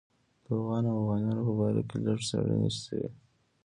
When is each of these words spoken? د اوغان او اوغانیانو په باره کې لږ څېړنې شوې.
د 0.45 0.47
اوغان 0.57 0.83
او 0.89 0.97
اوغانیانو 0.99 1.41
په 1.47 1.53
باره 1.59 1.81
کې 1.89 1.97
لږ 2.05 2.19
څېړنې 2.27 2.69
شوې. 2.81 3.07